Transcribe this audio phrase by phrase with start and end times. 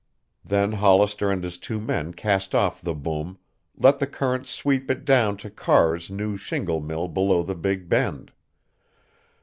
[0.43, 3.37] Then Hollister and his two men cast off the boom,
[3.77, 8.31] let the current sweep it down to Carr's new shingle mill below the Big Bend.